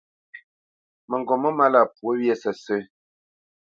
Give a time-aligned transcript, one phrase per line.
[1.09, 2.79] Mǝŋgop mó málá pwǒ wyê sǝ́sǝ̂.